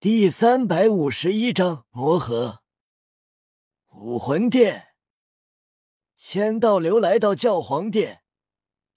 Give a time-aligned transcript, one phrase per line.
[0.00, 2.60] 第三百五十一章魔核
[3.96, 4.90] 武魂殿。
[6.16, 8.22] 千道流来到教皇殿，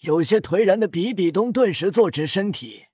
[0.00, 2.88] 有些颓然的比比东顿时坐直身体。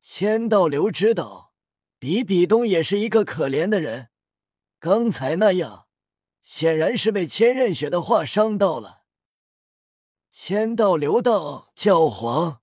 [0.00, 1.52] 千道流知道
[1.98, 4.08] 比比东也是一个可怜的人，
[4.78, 5.88] 刚才那样
[6.42, 9.02] 显然是被千仞雪的话伤到了。
[10.30, 12.62] 千道流道：“教皇，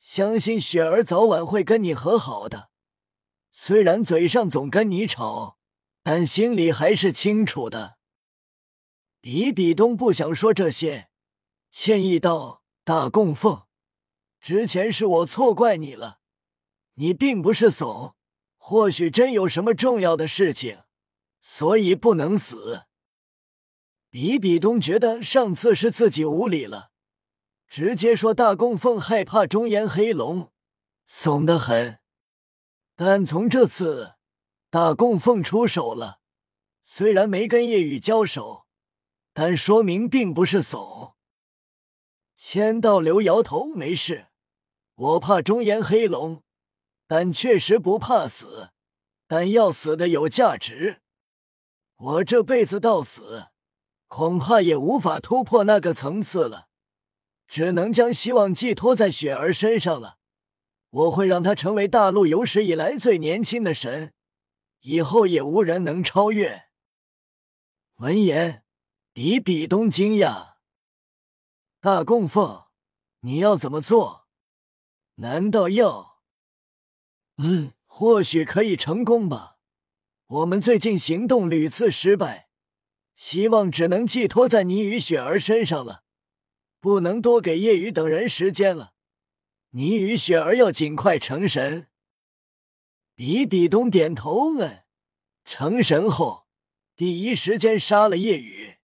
[0.00, 2.70] 相信雪儿早晚会跟你和好的。
[3.60, 5.58] 虽然嘴上总跟你吵，
[6.04, 7.98] 但心里还是清楚的。”
[9.20, 11.10] 比比东不想说这些，
[11.72, 13.64] 歉意道：“大供奉，
[14.40, 16.20] 之前是我错怪你了。
[16.94, 18.14] 你并不是怂，
[18.58, 20.84] 或许真有什么重要的事情，
[21.40, 22.84] 所以不能死。”
[24.08, 26.92] 比比东觉得上次是自己无礼了。
[27.66, 30.52] 直接说大供奉害怕中炎黑龙，
[31.08, 31.98] 怂得很。
[33.00, 34.14] 但从这次
[34.70, 36.18] 大供奉出手了，
[36.82, 38.66] 虽然没跟叶雨交手，
[39.32, 41.14] 但说明并不是怂。
[42.34, 44.26] 千道流摇头，没事，
[44.96, 46.42] 我怕中炎黑龙，
[47.06, 48.70] 但确实不怕死。
[49.28, 51.00] 但要死的有价值，
[51.94, 53.46] 我这辈子到死，
[54.08, 56.66] 恐怕也无法突破那个层次了。
[57.46, 60.17] 只能将希望寄托在雪儿身上了。
[60.90, 64.12] 我会让他成为大陆有史以来最年轻的神，
[64.80, 66.64] 以后也无人能超越。
[67.96, 68.64] 闻言，
[69.12, 70.54] 比比东惊讶
[71.80, 72.64] ：“大供奉，
[73.20, 74.26] 你要怎么做？
[75.16, 76.20] 难道要……
[77.36, 79.58] 嗯，或许可以成功吧。
[80.26, 82.48] 我们最近行动屡次失败，
[83.14, 86.04] 希望只能寄托在你与雪儿身上了。”
[86.80, 88.92] 不能多给叶雨等人时间了，
[89.70, 91.88] 你与雪儿要尽快成神。
[93.14, 94.84] 比比东点头问，
[95.44, 96.46] 成神后
[96.96, 98.76] 第一时间杀了叶雨。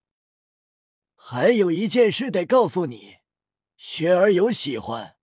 [1.14, 3.16] 还有一件事得告诉你，
[3.76, 5.16] 雪儿有喜欢，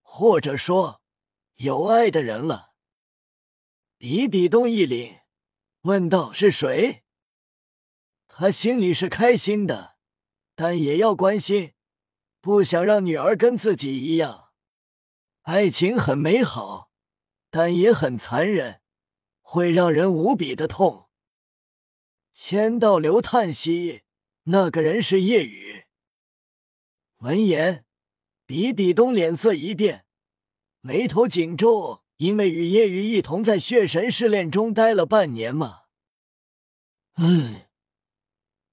[0.00, 1.02] 或者说
[1.56, 2.74] 有爱的人了。
[3.98, 5.20] 比比东一凛，
[5.82, 7.02] 问道：“是谁？”
[8.28, 9.96] 他心里是开心的，
[10.54, 11.74] 但也要关心。
[12.40, 14.39] 不想让女儿跟自己一样，
[15.50, 16.92] 爱情很美好，
[17.50, 18.82] 但也很残忍，
[19.40, 21.08] 会让人无比的痛。
[22.32, 24.04] 千道流叹息
[24.46, 25.86] ：“那个人是夜雨。”
[27.18, 27.84] 闻言，
[28.46, 30.06] 比比东脸色一变，
[30.82, 35.80] 眉头紧皱，因为与夜雨一同在血神试炼中待了半年嘛。
[37.16, 37.62] 嗯，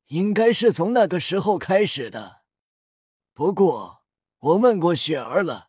[0.10, 2.44] 应该是从那个时候开始的。
[3.34, 4.04] 不过，
[4.38, 5.67] 我问过雪儿了，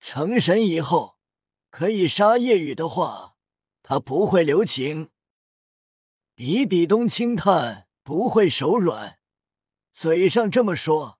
[0.00, 1.18] 成神以后
[1.70, 3.36] 可以杀夜雨的话，
[3.82, 5.10] 他不会留情。
[6.34, 9.18] 比比东轻叹：“不会手软，
[9.92, 11.18] 嘴上这么说，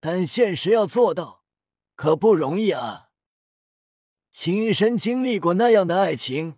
[0.00, 1.44] 但现实要做到，
[1.94, 3.10] 可不容易啊。
[4.32, 6.56] 亲身经历过那样的爱情，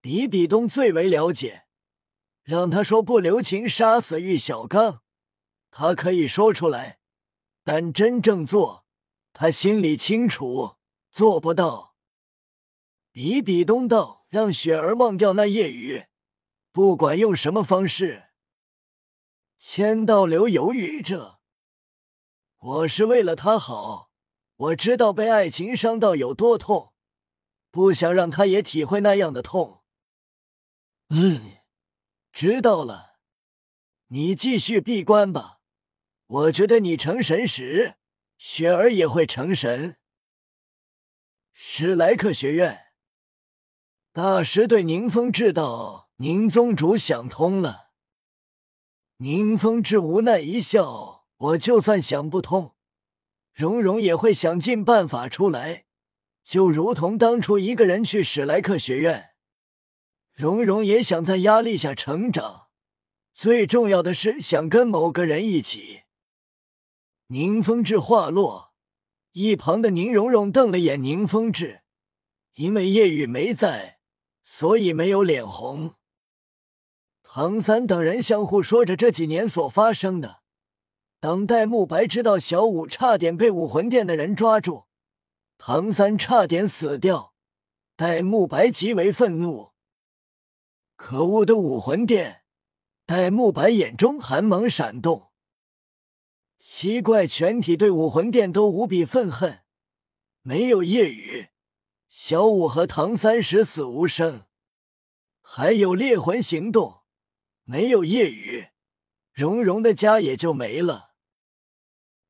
[0.00, 1.64] 比比东最为了解。
[2.42, 5.02] 让他说不留情杀死玉小刚，
[5.70, 6.98] 他可以说出来。”
[7.62, 8.86] 但真正做，
[9.34, 10.76] 他心里清楚，
[11.10, 11.96] 做不到。
[13.12, 16.06] 比比东道让雪儿忘掉那夜雨，
[16.72, 18.30] 不管用什么方式。
[19.58, 21.40] 千道流犹豫着，
[22.58, 24.10] 我是为了他好，
[24.56, 26.94] 我知道被爱情伤到有多痛，
[27.70, 29.82] 不想让他也体会那样的痛。
[31.08, 31.58] 嗯，
[32.32, 33.18] 知道了，
[34.06, 35.60] 你继续闭关吧。
[36.26, 37.96] 我觉得你成神时，
[38.38, 39.99] 雪儿也会成神。
[41.52, 42.86] 史莱克学院
[44.12, 47.90] 大师对宁风致道：“宁宗主想通了。”
[49.18, 52.74] 宁风致无奈一笑：“我就算想不通，
[53.52, 55.86] 蓉蓉也会想尽办法出来。
[56.44, 59.30] 就如同当初一个人去史莱克学院，
[60.32, 62.68] 蓉蓉也想在压力下成长。
[63.32, 66.02] 最重要的是想跟某个人一起。”
[67.28, 68.69] 宁风致话落，
[69.32, 71.82] 一旁的宁荣荣瞪了眼宁风致，
[72.54, 74.00] 因为叶雨没在，
[74.42, 75.94] 所以没有脸红。
[77.22, 80.40] 唐三等人相互说着这几年所发生的。
[81.20, 84.86] 等戴沐白知道小五差点被武魂殿的人抓住，
[85.58, 87.34] 唐三差点死掉，
[87.94, 89.70] 戴沐白极为愤怒。
[90.96, 92.42] 可恶的武魂殿！
[93.06, 95.29] 戴沐白眼中寒芒闪动。
[96.62, 99.60] 奇怪，全体对武魂殿都无比愤恨。
[100.42, 101.48] 没有夜雨，
[102.06, 104.44] 小五和唐三十死无生。
[105.40, 107.00] 还有猎魂行动，
[107.64, 108.68] 没有夜雨，
[109.32, 111.14] 蓉蓉的家也就没了。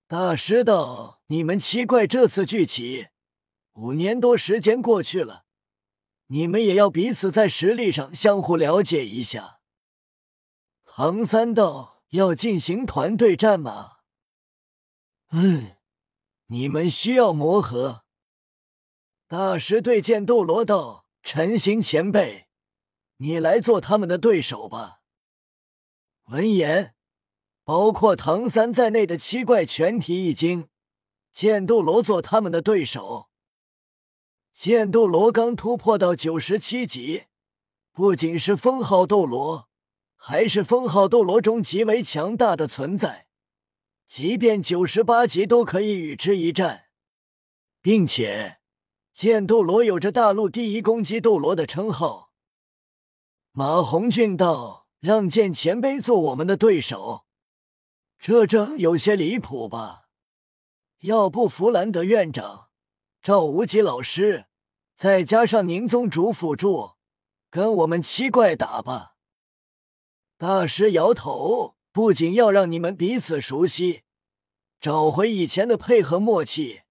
[0.07, 3.09] 大师道：“你们七怪这次聚齐，
[3.75, 5.45] 五年多时间过去了，
[6.29, 9.61] 你们也要彼此在实力上相互了解一下。”
[10.87, 13.99] 唐三道：“要进行团队战吗？”
[15.33, 15.77] 嗯，
[16.47, 18.05] 你们需要磨合。
[19.29, 22.49] 大师对剑斗罗道：“陈行前辈。”
[23.19, 25.03] 你来做他们的对手吧。
[26.31, 26.95] 闻言，
[27.65, 30.69] 包括唐三在内的七怪全体一惊。
[31.33, 33.29] 剑斗罗做他们的对手？
[34.53, 37.27] 剑斗罗刚突破到九十七级，
[37.93, 39.69] 不仅是封号斗罗，
[40.17, 43.29] 还是封号斗罗中极为强大的存在。
[44.11, 46.87] 即便九十八级都可以与之一战，
[47.81, 48.59] 并且
[49.15, 52.33] 剑斗罗有着大陆第一攻击斗罗的称号。
[53.53, 57.25] 马红俊道：“让剑前辈做我们的对手，
[58.19, 60.09] 这这有些离谱吧？
[61.03, 62.71] 要不弗兰德院长、
[63.23, 64.47] 赵无极老师，
[64.97, 66.95] 再加上宁宗主辅助，
[67.49, 69.15] 跟我们七怪打吧。”
[70.37, 74.03] 大师摇头：“不仅要让你们彼此熟悉，
[74.81, 76.83] 找回以前的配合默契，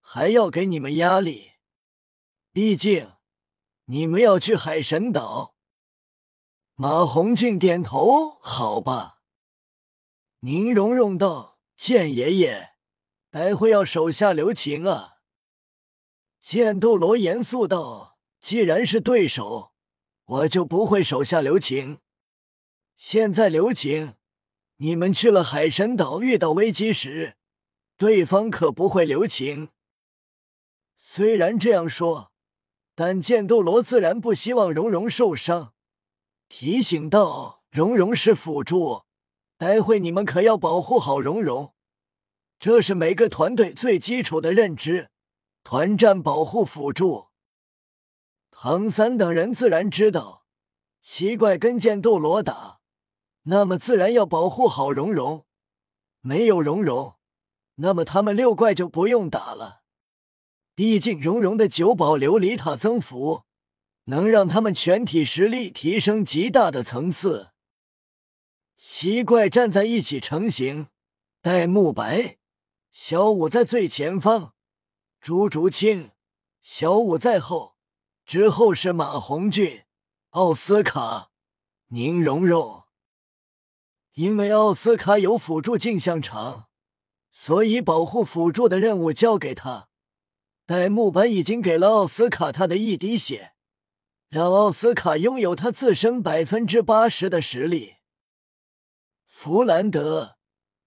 [0.00, 1.52] 还要给你们压力。
[2.52, 3.12] 毕竟，
[3.84, 5.54] 你们要去海神岛。”
[6.74, 9.18] 马红俊点头：“好吧。”
[10.40, 12.70] 宁荣荣道：“剑爷爷，
[13.30, 15.16] 待会要手下留情啊。”
[16.40, 19.72] 剑斗罗严肃道：“既然是对手，
[20.24, 21.98] 我就不会手下留情。
[22.94, 24.14] 现在留情，
[24.78, 27.36] 你们去了海神岛遇到危机时，
[27.96, 29.68] 对方可不会留情。”
[31.00, 32.32] 虽然这样说，
[32.94, 35.72] 但剑斗罗自然不希望荣荣受伤。
[36.48, 39.02] 提醒道：“蓉蓉是辅助，
[39.56, 41.74] 待会你们可要保护好蓉蓉，
[42.58, 45.10] 这是每个团队最基础的认知。
[45.62, 47.28] 团战保护辅助。”
[48.50, 50.44] 唐三等人自然知道，
[51.00, 52.77] 奇怪跟剑斗罗打，
[53.50, 55.44] 那么自然要保护好蓉蓉。
[56.20, 57.16] 没有蓉蓉，
[57.76, 59.82] 那么他们六怪就不用打了。
[60.74, 63.44] 毕竟蓉蓉的九宝琉璃塔增幅。
[64.08, 67.50] 能让他们全体实力提升极大的层次。
[68.78, 70.88] 七怪站在一起成型，
[71.42, 72.38] 戴沐白、
[72.90, 74.54] 小舞在最前方，
[75.20, 76.12] 朱竹清、
[76.62, 77.76] 小舞在后，
[78.24, 79.84] 之后是马红俊、
[80.30, 81.30] 奥斯卡、
[81.88, 82.84] 宁荣荣。
[84.18, 86.66] 因为奥斯卡有辅助镜像场，
[87.30, 89.90] 所以保护辅助的任务交给他。
[90.66, 93.52] 戴沐白已经给了奥斯卡他的一滴血。
[94.28, 97.94] 让奥斯卡拥有他自身百分之八十的实力。
[99.24, 100.36] 弗兰德、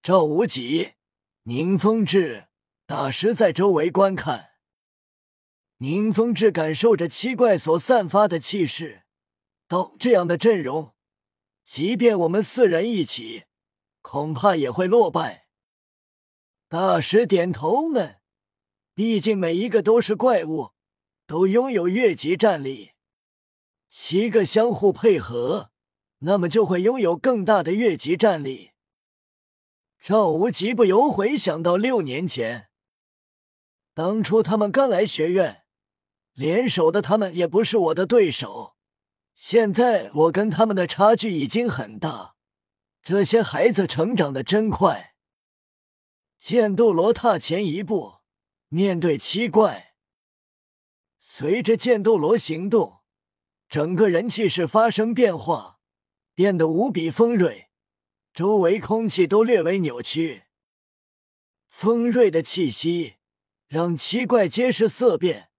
[0.04, 0.96] 赵无极、
[1.44, 2.50] 宁风致
[2.86, 4.50] 大师在周围观看。
[5.78, 9.04] 宁风致感受着七怪所散发的气势，
[9.70, 10.91] 道：“这样的阵容，
[11.74, 13.46] 即便我们四人一起，
[14.02, 15.48] 恐怕也会落败。”
[16.68, 18.20] 大师点头问
[18.94, 20.72] ：“毕竟每一个都是怪物，
[21.26, 22.92] 都拥有越级战力。”
[23.90, 25.72] 七个相互配合，
[26.20, 28.72] 那么就会拥有更大的越级战力。
[29.98, 32.68] 赵无极不由回想到六年前，
[33.94, 35.64] 当初他们刚来学院，
[36.34, 38.76] 联手的他们也不是我的对手。
[39.44, 42.36] 现在我跟他们的差距已经很大，
[43.02, 45.16] 这些孩子成长的真快。
[46.38, 48.20] 剑斗罗踏前一步，
[48.68, 49.96] 面对七怪，
[51.18, 53.00] 随着剑斗罗行动。
[53.68, 55.80] 整个人气势发生变化，
[56.36, 57.72] 变得无比锋锐，
[58.32, 60.44] 周围空气都略微扭曲。
[61.68, 63.16] 锋锐的气息
[63.68, 65.50] 让七怪皆是色变。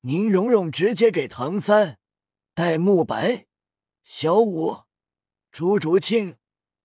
[0.00, 1.98] 宁荣荣直接给唐三、
[2.56, 3.46] 戴沐白、
[4.04, 4.84] 小舞、
[5.50, 6.36] 朱竹清、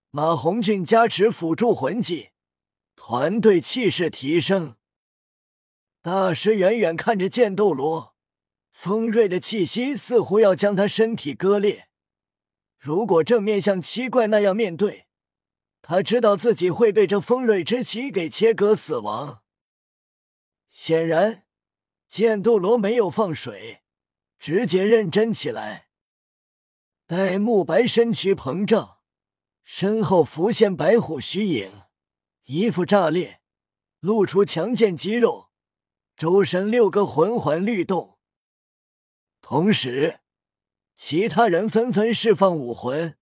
[0.09, 2.31] 马红俊加持辅助魂技，
[2.95, 4.77] 团队气势提升。
[6.01, 8.15] 大师远远看着剑斗罗。
[8.71, 11.89] 锋锐的气息似乎要将他身体割裂。
[12.79, 15.05] 如果正面像七怪那样面对，
[15.83, 19.43] 他知道自己会被这锋锐之气给切割死亡。
[20.71, 21.43] 显然，
[22.07, 23.81] 剑斗罗没有放水，
[24.39, 25.89] 直接认真起来。
[27.05, 28.99] 戴沐白身躯膨胀，
[29.63, 31.83] 身后浮现白虎虚影，
[32.45, 33.41] 衣服炸裂，
[33.99, 35.49] 露出强健肌肉，
[36.15, 38.17] 周身六个魂环律动。
[39.41, 40.19] 同时，
[40.95, 43.17] 其他人纷纷释放武魂。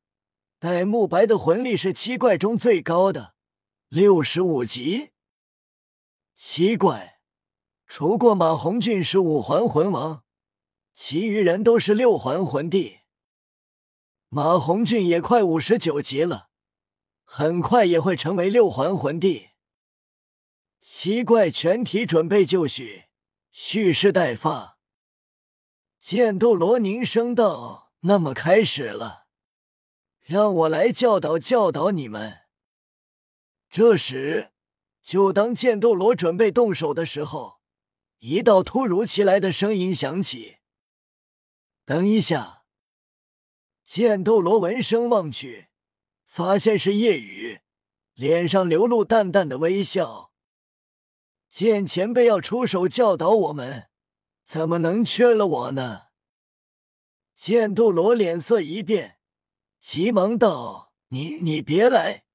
[0.60, 3.36] 戴沐白的魂力是七怪中最高的，
[3.90, 5.12] 六十五级。
[6.36, 7.20] 七怪，
[7.86, 10.24] 除过马红俊是五环魂王，
[11.00, 13.02] 其余人都是六环魂帝。
[14.30, 16.50] 马红俊也快五十九级了，
[17.24, 19.50] 很快也会成为六环魂帝。
[20.82, 23.04] 七怪全体准备就绪，
[23.52, 24.80] 蓄势待发。
[26.00, 29.28] 剑斗罗凝声道：“那么开始了。”
[30.26, 32.40] 让我来教导教导你们。
[33.70, 34.52] 这时，
[35.04, 37.60] 就当剑斗罗准备动手的时候，
[38.18, 40.57] 一道突如其来的声音响起
[41.88, 42.66] ：“等一下！”
[43.86, 45.70] 剑斗罗闻声望去，
[46.26, 47.62] 发现是夜雨，
[48.14, 50.34] 脸上流露淡淡的微笑。
[51.48, 53.88] 剑前辈要出手教导我们，
[54.44, 56.08] 怎么能缺了我呢？
[57.34, 59.20] 剑斗罗脸色一变。
[59.80, 62.26] 急忙道：“你你别来！